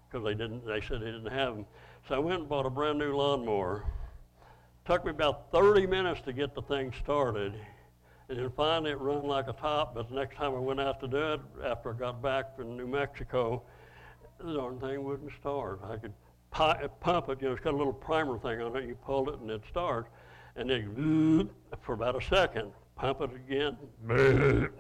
because 0.09 0.25
they 0.25 0.35
didn't. 0.35 0.67
They 0.67 0.81
said 0.81 1.01
they 1.01 1.07
didn't 1.07 1.33
have 1.33 1.55
them. 1.55 1.67
So 2.09 2.15
I 2.15 2.19
went 2.19 2.41
and 2.41 2.49
bought 2.49 2.67
a 2.67 2.71
brand 2.71 2.99
new 2.99 3.15
lawnmower. 3.15 3.85
Took 4.87 5.05
me 5.05 5.11
about 5.11 5.51
30 5.53 5.87
minutes 5.87 6.21
to 6.23 6.33
get 6.33 6.55
the 6.55 6.63
thing 6.63 6.93
started. 7.03 7.55
And 8.29 8.39
then 8.39 8.53
finally 8.57 8.93
it 8.93 9.01
run 9.01 9.25
like 9.25 9.49
a 9.49 9.53
top, 9.53 9.95
but 9.95 10.09
the 10.09 10.15
next 10.15 10.37
time 10.37 10.55
I 10.55 10.59
went 10.59 10.81
out 10.81 11.01
to 11.01 11.09
do 11.09 11.33
it, 11.35 11.41
after 11.65 11.93
I 11.93 11.99
got 11.99 12.23
back 12.23 12.57
from 12.57 12.77
New 12.77 12.87
Mexico, 12.87 13.63
the 14.39 14.55
darn 14.55 14.79
thing 14.79 15.03
wouldn't 15.03 15.33
start. 15.41 15.81
I 15.85 15.97
could 15.97 16.13
pi- 16.51 16.87
pump 17.01 17.29
it, 17.29 17.41
you 17.41 17.49
know, 17.49 17.55
it's 17.55 17.63
got 17.63 17.75
a 17.75 17.77
little 17.77 17.93
primer 17.93 18.39
thing 18.39 18.61
on 18.61 18.77
it, 18.77 18.85
you 18.87 18.95
pull 18.95 19.29
it 19.31 19.41
and 19.41 19.51
it 19.51 19.63
starts, 19.69 20.09
and 20.57 20.71
then 20.71 21.51
for 21.83 21.95
about 21.95 22.23
a 22.23 22.27
second, 22.27 22.73
pump 22.97 23.21
it 23.21 23.31
again. 23.35 23.77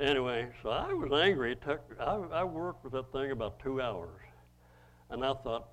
anyway, 0.00 0.48
so 0.62 0.70
I 0.70 0.92
was 0.92 1.12
angry. 1.12 1.52
It 1.52 1.62
took, 1.62 1.80
I, 2.00 2.16
I 2.32 2.44
worked 2.44 2.84
with 2.84 2.92
that 2.94 3.12
thing 3.12 3.30
about 3.30 3.60
two 3.60 3.80
hours. 3.80 4.20
And 5.10 5.24
I 5.24 5.34
thought, 5.34 5.68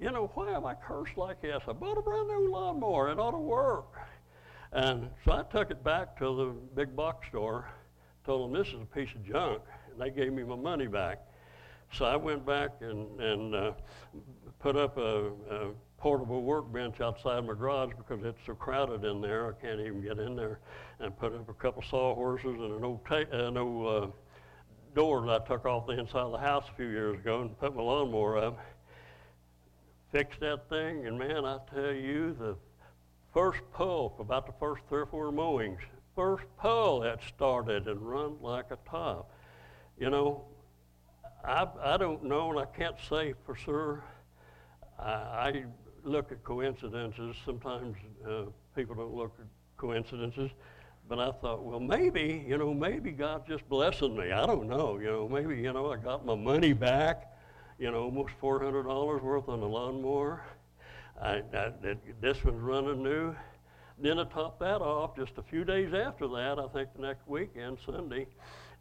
you 0.00 0.10
know, 0.10 0.30
why 0.34 0.52
am 0.52 0.66
I 0.66 0.74
cursed 0.74 1.16
like 1.16 1.40
this? 1.42 1.62
I 1.66 1.72
bought 1.72 1.98
a 1.98 2.02
brand 2.02 2.28
new 2.28 2.50
lawnmower. 2.50 3.10
It 3.10 3.18
ought 3.18 3.30
to 3.30 3.38
work. 3.38 3.94
And 4.72 5.08
so 5.24 5.32
I 5.32 5.42
took 5.42 5.70
it 5.70 5.84
back 5.84 6.18
to 6.18 6.36
the 6.36 6.54
big 6.74 6.96
box 6.96 7.28
store, 7.28 7.68
told 8.26 8.52
them 8.52 8.60
this 8.60 8.68
is 8.68 8.80
a 8.82 8.86
piece 8.86 9.14
of 9.14 9.24
junk, 9.24 9.62
and 9.90 10.00
they 10.00 10.10
gave 10.10 10.32
me 10.32 10.42
my 10.42 10.56
money 10.56 10.88
back. 10.88 11.20
So 11.92 12.04
I 12.04 12.16
went 12.16 12.44
back 12.44 12.70
and, 12.80 13.20
and 13.20 13.54
uh, 13.54 13.72
put 14.58 14.76
up 14.76 14.98
a, 14.98 15.28
a 15.50 15.70
portable 16.04 16.42
workbench 16.42 17.00
outside 17.00 17.46
my 17.46 17.54
garage 17.54 17.94
because 17.96 18.22
it's 18.26 18.38
so 18.44 18.52
crowded 18.52 19.06
in 19.06 19.22
there. 19.22 19.48
I 19.48 19.52
can't 19.64 19.80
even 19.80 20.02
get 20.02 20.18
in 20.18 20.36
there. 20.36 20.58
And 21.00 21.18
put 21.18 21.34
up 21.34 21.48
a 21.48 21.54
couple 21.54 21.82
sawhorses 21.82 22.44
and 22.44 22.72
an 22.72 22.84
old, 22.84 23.06
ta- 23.06 23.24
an 23.32 23.56
old 23.56 24.04
uh, 24.04 24.06
door 24.94 25.22
that 25.22 25.42
I 25.42 25.46
took 25.46 25.64
off 25.64 25.86
the 25.86 25.98
inside 25.98 26.18
of 26.18 26.32
the 26.32 26.38
house 26.38 26.66
a 26.70 26.76
few 26.76 26.88
years 26.88 27.18
ago 27.18 27.40
and 27.40 27.58
put 27.58 27.74
my 27.74 27.80
lawnmower 27.80 28.36
up 28.36 28.60
fixed 30.12 30.40
that 30.40 30.68
thing, 30.68 31.06
and 31.06 31.18
man, 31.18 31.46
I 31.46 31.56
tell 31.74 31.92
you, 31.92 32.36
the 32.38 32.54
first 33.32 33.60
pull, 33.72 34.14
about 34.20 34.44
the 34.44 34.52
first 34.60 34.82
three 34.90 35.00
or 35.00 35.06
four 35.06 35.32
mowings, 35.32 35.80
first 36.14 36.44
pull 36.60 37.00
that 37.00 37.20
started 37.34 37.88
and 37.88 37.98
run 38.02 38.36
like 38.42 38.66
a 38.70 38.78
top. 38.88 39.32
You 39.98 40.10
know, 40.10 40.44
I, 41.42 41.66
I 41.82 41.96
don't 41.96 42.24
know, 42.24 42.50
and 42.50 42.60
I 42.60 42.66
can't 42.66 42.94
say 43.08 43.32
for 43.46 43.56
sure. 43.56 44.04
I, 45.00 45.12
I 45.12 45.64
look 46.04 46.32
at 46.32 46.42
coincidences. 46.44 47.36
Sometimes 47.44 47.96
uh, 48.28 48.44
people 48.76 48.94
don't 48.94 49.14
look 49.14 49.34
at 49.40 49.46
coincidences. 49.76 50.50
But 51.06 51.18
I 51.18 51.32
thought, 51.32 51.62
well, 51.62 51.80
maybe, 51.80 52.44
you 52.46 52.56
know, 52.56 52.72
maybe 52.72 53.10
God's 53.10 53.46
just 53.46 53.68
blessing 53.68 54.16
me. 54.16 54.32
I 54.32 54.46
don't 54.46 54.68
know. 54.68 54.98
You 54.98 55.06
know, 55.06 55.28
maybe, 55.28 55.56
you 55.56 55.72
know, 55.72 55.92
I 55.92 55.96
got 55.96 56.24
my 56.24 56.34
money 56.34 56.72
back 56.72 57.34
you 57.78 57.90
know, 57.90 58.04
almost 58.04 58.32
$400 58.40 59.22
worth 59.22 59.48
on 59.48 59.60
the 59.60 59.66
lawnmower. 59.66 60.42
I, 61.20 61.42
I, 61.52 61.72
this 62.20 62.42
one's 62.44 62.60
running 62.60 63.02
new. 63.02 63.34
Then 63.98 64.16
to 64.16 64.24
top 64.24 64.58
that 64.60 64.80
off, 64.80 65.16
just 65.16 65.32
a 65.38 65.42
few 65.42 65.64
days 65.64 65.94
after 65.94 66.26
that, 66.28 66.58
I 66.58 66.66
think 66.68 66.88
the 66.94 67.02
next 67.02 67.26
weekend, 67.28 67.78
Sunday, 67.84 68.26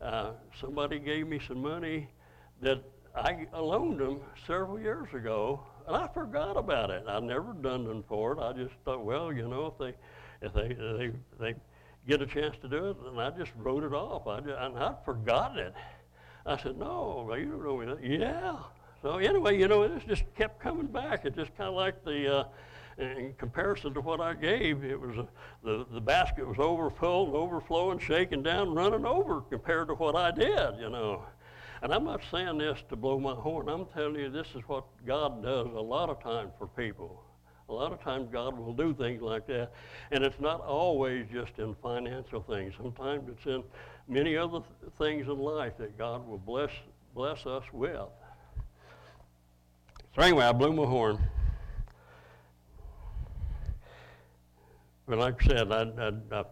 uh, 0.02 0.32
somebody 0.60 1.00
gave 1.00 1.28
me 1.28 1.40
some 1.48 1.62
money 1.62 2.10
that 2.62 2.84
I 3.16 3.46
loaned 3.54 4.00
them 4.00 4.22
several 4.48 4.80
years 4.80 5.14
ago, 5.14 5.60
and 5.88 5.96
I 5.96 6.08
forgot 6.08 6.58
about 6.58 6.90
it. 6.90 7.04
I'd 7.08 7.24
never 7.24 7.54
done 7.54 7.84
them 7.86 8.04
for 8.08 8.34
it. 8.34 8.40
I 8.40 8.54
just 8.54 8.74
thought, 8.86 9.06
well, 9.06 9.32
you 9.32 9.48
know, 9.48 9.68
if 9.68 9.78
they, 9.78 10.46
if 10.46 10.54
they, 10.54 10.74
they, 10.74 11.12
they 11.40 11.56
get 12.08 12.22
a 12.22 12.26
chance 12.26 12.56
to 12.62 12.68
do 12.68 12.90
it, 12.90 12.98
and 13.06 13.22
I 13.22 13.30
just 13.30 13.52
wrote 13.58 13.84
it 13.84 13.94
off. 13.94 14.26
I 14.28 14.40
just, 14.40 14.60
and 14.60 14.78
I'd 14.78 14.96
forgotten 15.06 15.60
it. 15.60 15.74
I 16.46 16.58
said, 16.58 16.78
no, 16.78 17.32
you 17.38 17.46
don't 17.46 17.64
know 17.64 17.78
me 17.78 17.86
that. 17.86 18.04
Yeah. 18.04 18.58
So 19.02 19.18
anyway, 19.18 19.60
you 19.60 19.68
know, 19.68 19.84
it 19.84 20.08
just 20.08 20.24
kept 20.36 20.60
coming 20.60 20.88
back. 20.88 21.26
It 21.26 21.36
just 21.36 21.56
kind 21.56 21.70
of 21.70 21.76
like 21.76 22.04
the, 22.04 22.40
uh, 22.40 22.44
in 22.98 23.34
comparison 23.38 23.94
to 23.94 24.02
what 24.02 24.22
I 24.22 24.34
gave, 24.34 24.84
it 24.84 25.00
was 25.00 25.18
a, 25.18 25.28
the 25.64 25.86
the 25.92 26.02
basket 26.02 26.48
was 26.48 26.58
overfilled, 26.58 27.34
overflowing, 27.34 27.98
shaking 28.00 28.44
down, 28.44 28.76
running 28.76 29.06
over 29.06 29.42
compared 29.42 29.88
to 29.88 29.96
what 29.96 30.16
I 30.16 30.32
did. 30.32 30.80
You 30.80 30.90
know, 30.90 31.24
and 31.84 31.94
I'm 31.94 32.06
not 32.06 32.22
saying 32.32 32.60
this 32.60 32.82
to 32.88 32.96
blow 32.96 33.20
my 33.20 33.34
horn. 33.34 33.68
I'm 33.68 33.86
telling 33.88 34.16
you, 34.16 34.30
this 34.30 34.48
is 34.56 34.62
what 34.68 34.86
God 35.06 35.44
does 35.44 35.68
a 35.68 35.82
lot 35.82 36.10
of 36.10 36.24
times 36.24 36.52
for 36.58 36.66
people. 36.66 37.22
A 37.68 37.74
lot 37.74 37.92
of 37.92 38.02
times 38.02 38.30
God 38.32 38.58
will 38.58 38.74
do 38.74 38.94
things 38.94 39.22
like 39.22 39.46
that. 39.48 39.74
And 40.12 40.24
it's 40.24 40.40
not 40.40 40.62
always 40.62 41.26
just 41.30 41.52
in 41.58 41.76
financial 41.84 42.42
things. 42.42 42.74
Sometimes 42.78 43.28
it's 43.28 43.46
in 43.46 43.64
many 44.08 44.38
other 44.38 44.60
th- 44.60 44.94
things 44.98 45.28
in 45.28 45.38
life 45.38 45.74
that 45.78 45.98
God 45.98 46.26
will 46.26 46.38
bless, 46.38 46.72
bless 47.14 47.46
us 47.46 47.64
with. 47.74 48.08
So 50.16 50.22
anyway, 50.22 50.46
I 50.46 50.54
blew 50.54 50.72
my 50.72 50.86
horn. 50.86 51.20
But 55.06 55.18
like 55.18 55.44
I 55.44 55.48
said, 55.48 55.72
I, 55.74 55.82
I, 55.82 56.12
I, 56.32 56.44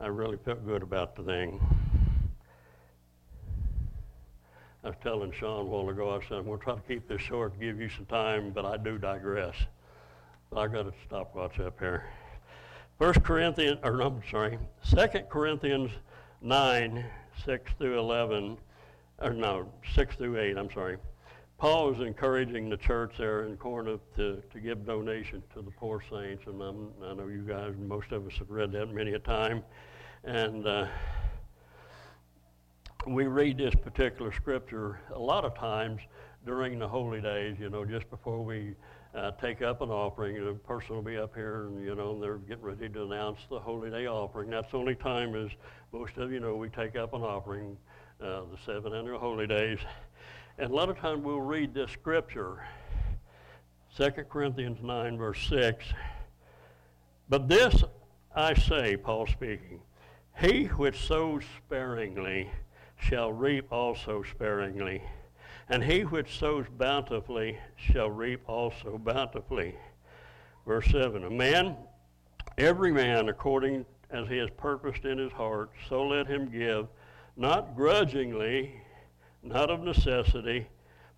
I 0.00 0.06
really 0.08 0.36
felt 0.44 0.66
good 0.66 0.82
about 0.82 1.16
the 1.16 1.22
thing. 1.22 1.79
I 4.82 4.88
was 4.88 4.96
telling 5.02 5.30
Sean 5.32 5.60
a 5.60 5.64
while 5.64 5.88
ago, 5.90 6.10
I 6.10 6.26
said, 6.26 6.38
I'm 6.38 6.46
going 6.46 6.58
to 6.58 6.64
try 6.64 6.74
to 6.74 6.80
keep 6.88 7.06
this 7.06 7.20
short, 7.20 7.58
give 7.60 7.80
you 7.80 7.90
some 7.90 8.06
time, 8.06 8.50
but 8.50 8.64
I 8.64 8.78
do 8.78 8.96
digress. 8.96 9.54
I 10.56 10.66
got 10.68 10.86
a 10.86 10.92
stopwatch 11.06 11.60
up 11.60 11.78
here. 11.78 12.04
First 12.98 13.22
Corinthians, 13.22 13.78
or 13.82 14.00
I'm 14.00 14.22
sorry, 14.30 14.58
Second 14.82 15.28
Corinthians 15.28 15.90
9, 16.40 17.04
6 17.44 17.72
through 17.78 17.98
11, 17.98 18.56
or 19.18 19.34
no, 19.34 19.70
6 19.94 20.16
through 20.16 20.40
8, 20.40 20.56
I'm 20.56 20.72
sorry. 20.72 20.96
Paul 21.58 21.92
is 21.92 22.00
encouraging 22.00 22.70
the 22.70 22.78
church 22.78 23.12
there 23.18 23.44
in 23.44 23.58
Corinth 23.58 24.00
to, 24.16 24.42
to 24.50 24.60
give 24.60 24.86
donations 24.86 25.44
to 25.54 25.60
the 25.60 25.70
poor 25.70 26.02
saints, 26.10 26.44
and 26.46 26.62
I'm, 26.62 26.88
i 27.04 27.12
know 27.12 27.28
you 27.28 27.42
guys, 27.42 27.74
most 27.78 28.12
of 28.12 28.26
us 28.26 28.32
have 28.38 28.50
read 28.50 28.72
that 28.72 28.86
many 28.86 29.12
a 29.12 29.18
time. 29.18 29.62
And 30.24 30.66
uh, 30.66 30.86
we 33.06 33.26
read 33.26 33.58
this 33.58 33.74
particular 33.74 34.32
scripture 34.32 35.00
a 35.14 35.18
lot 35.18 35.44
of 35.44 35.56
times 35.56 36.00
during 36.44 36.78
the 36.78 36.88
holy 36.88 37.20
days, 37.20 37.56
you 37.58 37.70
know, 37.70 37.84
just 37.84 38.08
before 38.10 38.42
we 38.44 38.74
uh, 39.14 39.30
take 39.32 39.62
up 39.62 39.80
an 39.80 39.90
offering. 39.90 40.36
A 40.46 40.52
person 40.54 40.96
will 40.96 41.02
be 41.02 41.16
up 41.16 41.34
here, 41.34 41.66
and 41.66 41.82
you 41.82 41.94
know, 41.94 42.18
they're 42.20 42.38
getting 42.38 42.62
ready 42.64 42.88
to 42.88 43.04
announce 43.04 43.38
the 43.48 43.58
holy 43.58 43.90
day 43.90 44.06
offering. 44.06 44.50
That's 44.50 44.70
the 44.70 44.78
only 44.78 44.94
time, 44.94 45.34
as 45.34 45.50
most 45.92 46.16
of 46.18 46.30
you 46.30 46.40
know, 46.40 46.56
we 46.56 46.68
take 46.68 46.96
up 46.96 47.14
an 47.14 47.22
offering, 47.22 47.76
uh, 48.22 48.42
the 48.50 48.58
seven 48.64 48.94
annual 48.94 49.18
holy 49.18 49.46
days. 49.46 49.78
And 50.58 50.70
a 50.70 50.74
lot 50.74 50.90
of 50.90 50.98
times 50.98 51.24
we'll 51.24 51.40
read 51.40 51.72
this 51.72 51.90
scripture, 51.90 52.62
2 53.96 54.10
Corinthians 54.28 54.78
9, 54.82 55.16
verse 55.16 55.46
6. 55.48 55.86
But 57.28 57.48
this 57.48 57.82
I 58.34 58.54
say, 58.54 58.96
Paul 58.96 59.26
speaking, 59.26 59.80
he 60.38 60.66
which 60.66 61.06
sows 61.06 61.44
sparingly 61.64 62.50
shall 63.00 63.32
reap 63.32 63.72
also 63.72 64.22
sparingly, 64.22 65.02
and 65.68 65.82
he 65.82 66.02
which 66.02 66.38
sows 66.38 66.66
bountifully 66.76 67.58
shall 67.76 68.10
reap 68.10 68.40
also 68.48 68.98
bountifully. 68.98 69.74
Verse 70.66 70.86
7 70.90 71.24
A 71.24 71.30
man, 71.30 71.76
every 72.58 72.92
man 72.92 73.28
according 73.28 73.84
as 74.10 74.28
he 74.28 74.36
has 74.38 74.50
purposed 74.56 75.04
in 75.04 75.18
his 75.18 75.32
heart, 75.32 75.70
so 75.88 76.06
let 76.06 76.26
him 76.26 76.50
give, 76.50 76.88
not 77.36 77.74
grudgingly 77.74 78.74
not 79.42 79.70
of 79.70 79.82
necessity, 79.82 80.66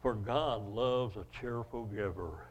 for 0.01 0.15
God 0.15 0.69
loves 0.69 1.17
a 1.17 1.25
cheerful 1.41 1.85
giver. 1.87 2.47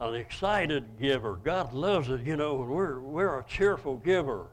An 0.00 0.14
excited 0.14 0.98
giver. 1.00 1.36
God 1.36 1.72
loves 1.72 2.08
it, 2.08 2.22
you 2.22 2.36
know, 2.36 2.54
we're, 2.54 3.00
we're 3.00 3.38
a 3.38 3.44
cheerful 3.44 3.96
giver. 3.96 4.46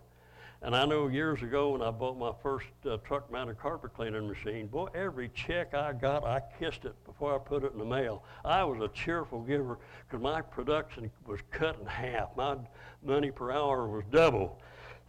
And 0.63 0.75
I 0.75 0.85
know 0.85 1.07
years 1.07 1.41
ago 1.41 1.71
when 1.71 1.81
I 1.81 1.89
bought 1.89 2.17
my 2.17 2.31
first 2.43 2.67
uh, 2.85 2.97
truck 2.97 3.31
mounted 3.31 3.57
carpet 3.57 3.93
cleaning 3.95 4.27
machine, 4.27 4.67
boy, 4.67 4.89
every 4.93 5.29
check 5.29 5.73
I 5.73 5.93
got, 5.93 6.23
I 6.23 6.41
kissed 6.59 6.85
it 6.85 6.93
before 7.03 7.33
I 7.33 7.39
put 7.39 7.63
it 7.63 7.73
in 7.73 7.79
the 7.79 7.85
mail. 7.85 8.23
I 8.45 8.63
was 8.63 8.79
a 8.81 8.87
cheerful 8.89 9.41
giver 9.41 9.79
because 10.07 10.21
my 10.21 10.41
production 10.41 11.09
was 11.25 11.39
cut 11.49 11.79
in 11.79 11.85
half. 11.87 12.35
My 12.37 12.57
money 13.03 13.31
per 13.31 13.51
hour 13.51 13.87
was 13.87 14.03
double. 14.11 14.59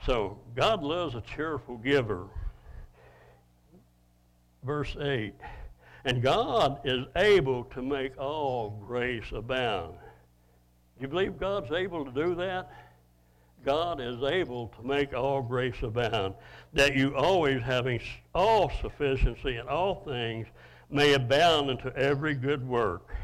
So 0.06 0.38
God 0.56 0.82
loves 0.82 1.14
a 1.14 1.20
cheerful 1.20 1.76
giver 1.76 2.28
verse 4.62 4.96
8. 4.98 5.34
And 6.04 6.22
God 6.22 6.80
is 6.84 7.06
able 7.16 7.64
to 7.64 7.82
make 7.82 8.18
all 8.18 8.82
grace 8.86 9.30
abound. 9.32 9.94
Do 9.94 11.02
you 11.02 11.08
believe 11.08 11.38
God's 11.38 11.70
able 11.72 12.04
to 12.04 12.10
do 12.10 12.34
that? 12.36 12.70
God 13.64 14.00
is 14.00 14.22
able 14.22 14.68
to 14.68 14.82
make 14.86 15.14
all 15.14 15.42
grace 15.42 15.82
abound, 15.82 16.34
that 16.72 16.96
you 16.96 17.14
always 17.16 17.62
having 17.62 18.00
all 18.34 18.70
sufficiency 18.80 19.56
in 19.56 19.68
all 19.68 20.02
things 20.04 20.46
may 20.90 21.14
abound 21.14 21.70
into 21.70 21.94
every 21.96 22.34
good 22.34 22.66
work. 22.66 23.14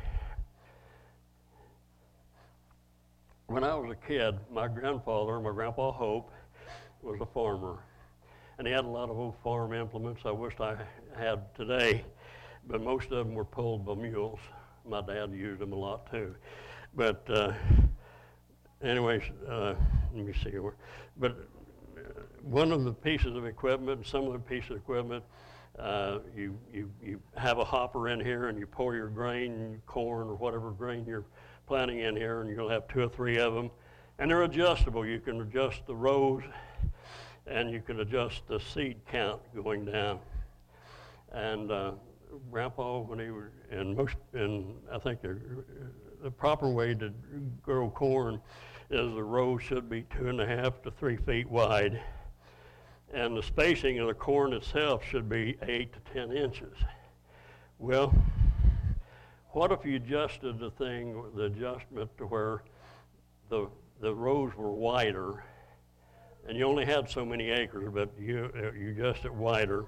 When 3.46 3.64
I 3.64 3.74
was 3.74 3.90
a 3.90 4.06
kid, 4.06 4.38
my 4.52 4.68
grandfather, 4.68 5.40
my 5.40 5.52
grandpa 5.52 5.92
Hope, 5.92 6.30
was 7.02 7.18
a 7.20 7.26
farmer 7.26 7.78
and 8.58 8.66
he 8.66 8.72
had 8.72 8.84
a 8.84 8.88
lot 8.88 9.08
of 9.08 9.16
old 9.16 9.34
farm 9.42 9.72
implements 9.72 10.22
I 10.24 10.32
wished 10.32 10.60
I 10.60 10.76
had 11.16 11.54
today, 11.54 12.04
but 12.66 12.82
most 12.82 13.04
of 13.04 13.26
them 13.26 13.34
were 13.34 13.44
pulled 13.44 13.86
by 13.86 13.94
mules. 13.94 14.40
My 14.84 15.00
dad 15.00 15.30
used 15.32 15.60
them 15.60 15.72
a 15.72 15.76
lot 15.76 16.10
too. 16.10 16.34
But 16.94 17.24
uh, 17.30 17.52
anyways, 18.82 19.22
uh, 19.48 19.74
let 20.14 20.24
me 20.24 20.32
see. 20.32 20.52
But 21.16 21.32
uh, 21.96 22.22
one 22.42 22.72
of 22.72 22.84
the 22.84 22.92
pieces 22.92 23.36
of 23.36 23.46
equipment, 23.46 24.06
some 24.06 24.26
of 24.26 24.32
the 24.32 24.38
pieces 24.38 24.70
of 24.70 24.76
equipment, 24.78 25.24
uh, 25.78 26.18
you, 26.36 26.58
you, 26.72 26.90
you 27.02 27.20
have 27.36 27.58
a 27.58 27.64
hopper 27.64 28.08
in 28.08 28.18
here 28.20 28.48
and 28.48 28.58
you 28.58 28.66
pour 28.66 28.96
your 28.96 29.08
grain, 29.08 29.80
corn, 29.86 30.28
or 30.28 30.34
whatever 30.34 30.70
grain 30.70 31.04
you're 31.06 31.24
planting 31.66 32.00
in 32.00 32.16
here, 32.16 32.40
and 32.40 32.50
you'll 32.50 32.68
have 32.68 32.88
two 32.88 33.00
or 33.00 33.08
three 33.08 33.38
of 33.38 33.54
them. 33.54 33.70
And 34.18 34.30
they're 34.30 34.42
adjustable. 34.42 35.06
You 35.06 35.20
can 35.20 35.40
adjust 35.40 35.86
the 35.86 35.94
rows 35.94 36.42
and 37.46 37.70
you 37.70 37.80
can 37.80 38.00
adjust 38.00 38.46
the 38.48 38.58
seed 38.58 38.96
count 39.10 39.40
going 39.54 39.84
down. 39.84 40.18
And 41.32 41.70
uh, 41.70 41.92
Grandpa, 42.50 43.00
when 43.00 43.18
he 43.18 43.30
was, 43.30 43.44
and 43.70 43.96
most, 43.96 44.16
and 44.32 44.74
I 44.92 44.98
think 44.98 45.20
the, 46.22 46.30
proper 46.30 46.68
way 46.68 46.94
to 46.94 47.12
grow 47.62 47.90
corn 47.90 48.40
is 48.90 49.14
the 49.14 49.22
row 49.22 49.58
should 49.58 49.88
be 49.88 50.04
two 50.16 50.28
and 50.28 50.40
a 50.40 50.46
half 50.46 50.82
to 50.82 50.90
three 50.90 51.16
feet 51.16 51.48
wide, 51.48 52.00
and 53.12 53.36
the 53.36 53.42
spacing 53.42 53.98
of 53.98 54.08
the 54.08 54.14
corn 54.14 54.52
itself 54.52 55.04
should 55.04 55.28
be 55.28 55.56
eight 55.62 55.92
to 55.92 56.12
ten 56.12 56.32
inches. 56.32 56.76
Well, 57.78 58.14
what 59.50 59.72
if 59.72 59.84
you 59.84 59.96
adjusted 59.96 60.58
the 60.58 60.70
thing, 60.70 61.22
the 61.34 61.44
adjustment 61.44 62.16
to 62.18 62.26
where 62.26 62.62
the 63.48 63.68
the 64.00 64.14
rows 64.14 64.54
were 64.54 64.70
wider 64.70 65.42
and 66.48 66.56
you 66.56 66.64
only 66.64 66.86
had 66.86 67.08
so 67.08 67.24
many 67.24 67.50
acres, 67.50 67.90
but 67.92 68.10
you, 68.18 68.50
you 68.76 68.90
adjust 68.90 69.26
it 69.26 69.32
wider, 69.32 69.84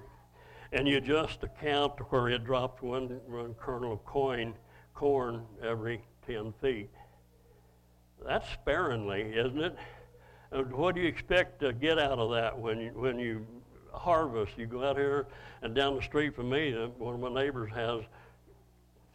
and 0.71 0.87
you 0.87 0.97
adjust 0.97 1.41
the 1.41 1.47
count 1.47 1.97
to 1.97 2.03
where 2.03 2.29
it 2.29 2.45
dropped 2.45 2.83
one, 2.83 3.19
one 3.27 3.55
kernel 3.55 3.93
of 3.93 4.05
coin, 4.05 4.53
corn 4.93 5.43
every 5.63 6.03
10 6.27 6.53
feet. 6.61 6.89
That's 8.25 8.47
sparingly, 8.49 9.33
isn't 9.33 9.61
it? 9.61 9.77
What 10.71 10.95
do 10.95 11.01
you 11.01 11.07
expect 11.07 11.61
to 11.61 11.73
get 11.73 11.97
out 11.97 12.19
of 12.19 12.31
that 12.31 12.57
when 12.57 12.79
you, 12.79 12.89
when 12.89 13.17
you 13.17 13.45
harvest? 13.93 14.57
You 14.57 14.67
go 14.67 14.83
out 14.83 14.97
here, 14.97 15.27
and 15.61 15.73
down 15.73 15.95
the 15.95 16.01
street 16.01 16.35
from 16.35 16.49
me, 16.49 16.75
uh, 16.75 16.87
one 16.97 17.15
of 17.15 17.19
my 17.19 17.33
neighbors 17.41 17.71
has 17.73 18.01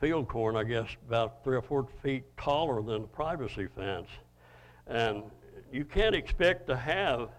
field 0.00 0.28
corn, 0.28 0.56
I 0.56 0.64
guess, 0.64 0.88
about 1.06 1.44
three 1.44 1.56
or 1.56 1.62
four 1.62 1.86
feet 2.02 2.24
taller 2.36 2.82
than 2.82 3.02
the 3.02 3.08
privacy 3.08 3.68
fence. 3.76 4.08
And 4.86 5.24
you 5.72 5.84
can't 5.84 6.14
expect 6.14 6.66
to 6.68 6.76
have 6.76 7.30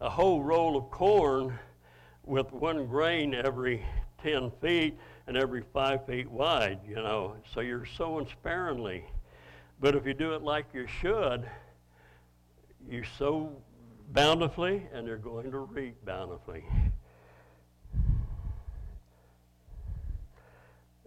a 0.00 0.08
whole 0.08 0.42
roll 0.42 0.76
of 0.76 0.90
corn 0.90 1.58
with 2.24 2.52
one 2.52 2.86
grain 2.86 3.34
every 3.34 3.84
10 4.22 4.50
feet 4.60 4.96
and 5.28 5.36
every 5.36 5.62
five 5.74 6.06
feet 6.06 6.28
wide, 6.28 6.80
you 6.88 6.94
know. 6.94 7.36
So 7.52 7.60
you're 7.60 7.84
sowing 7.84 8.26
sparingly. 8.40 9.04
But 9.78 9.94
if 9.94 10.06
you 10.06 10.14
do 10.14 10.32
it 10.34 10.42
like 10.42 10.64
you 10.72 10.86
should, 11.02 11.48
you 12.88 13.04
sow 13.18 13.52
bountifully 14.12 14.88
and 14.92 15.06
you're 15.06 15.18
going 15.18 15.50
to 15.50 15.58
reap 15.58 16.02
bountifully. 16.06 16.64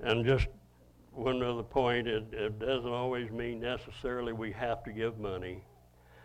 And 0.03 0.23
just 0.23 0.47
one 1.11 1.41
other 1.41 1.63
point, 1.63 2.07
it, 2.07 2.25
it 2.31 2.59
doesn't 2.59 2.91
always 2.91 3.31
mean 3.31 3.59
necessarily 3.59 4.33
we 4.33 4.51
have 4.51 4.83
to 4.83 4.91
give 4.91 5.19
money. 5.19 5.63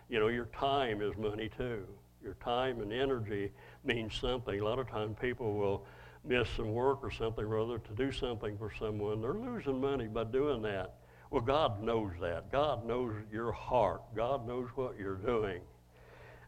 You 0.07 0.19
know, 0.19 0.27
your 0.27 0.45
time 0.45 1.01
is 1.01 1.17
money 1.17 1.49
too. 1.57 1.83
Your 2.23 2.35
time 2.35 2.79
and 2.79 2.93
energy 2.93 3.51
means 3.83 4.15
something. 4.15 4.59
A 4.59 4.63
lot 4.63 4.77
of 4.77 4.87
times 4.87 5.17
people 5.19 5.55
will 5.55 5.83
miss 6.27 6.47
some 6.55 6.73
work 6.73 6.99
or 7.03 7.11
something 7.11 7.45
or 7.45 7.59
other 7.59 7.79
to 7.79 7.93
do 7.93 8.11
something 8.11 8.57
for 8.57 8.71
someone. 8.77 9.21
They're 9.21 9.33
losing 9.33 9.79
money 9.79 10.07
by 10.07 10.25
doing 10.25 10.61
that. 10.63 10.95
Well, 11.31 11.41
God 11.41 11.83
knows 11.83 12.11
that. 12.21 12.51
God 12.51 12.85
knows 12.85 13.13
your 13.31 13.51
heart. 13.51 14.01
God 14.15 14.47
knows 14.47 14.67
what 14.75 14.97
you're 14.97 15.15
doing. 15.15 15.61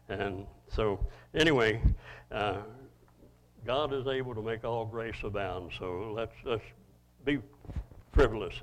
And 0.08 0.46
so, 0.68 1.06
anyway, 1.34 1.82
uh, 2.32 2.58
God 3.66 3.92
is 3.92 4.06
able 4.06 4.34
to 4.34 4.42
make 4.42 4.64
all 4.64 4.84
grace 4.84 5.16
abound. 5.22 5.72
So 5.78 6.12
let's, 6.14 6.32
let's 6.44 6.64
be 7.24 7.38
frivolous. 8.12 8.54